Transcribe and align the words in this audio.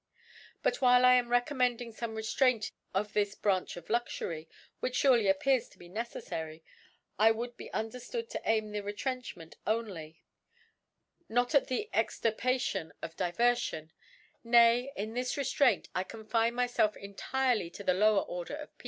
But 0.63 0.81
while 0.81 1.05
I 1.05 1.13
am 1.13 1.29
recommending 1.29 1.93
fome 1.93 2.15
Re 2.15 2.23
ftrainc 2.23 2.71
of 2.91 3.13
this 3.13 3.35
Branch 3.35 3.77
of 3.77 3.87
Luxury, 3.87 4.49
which 4.79 4.99
furely 4.99 5.29
appeats 5.29 5.67
to 5.67 5.77
be 5.77 5.87
neceilary, 5.89 6.63
I 7.19 7.29
would 7.29 7.55
be 7.55 7.69
underftood 7.69 8.27
to 8.29 8.41
aim 8.43 8.69
at 8.69 8.73
the 8.73 8.81
Retrenchment 8.81 9.57
on* 9.67 9.87
ly, 9.89 10.21
not 11.29 11.53
at 11.53 11.67
the 11.67 11.87
Extirpation 11.93 12.93
of 13.03 13.15
Divcrfion 13.15 13.89
5 13.89 13.89
nay, 14.43 14.91
and 14.97 15.09
in 15.09 15.13
this 15.13 15.35
Reftraint, 15.35 15.89
I 15.93 16.03
confine 16.03 16.55
myfelf 16.55 16.97
entirely 16.97 17.69
to 17.69 17.83
the 17.83 17.93
lower 17.93 18.21
Order 18.23 18.55
of 18.55 18.75
Peopk. 18.75 18.79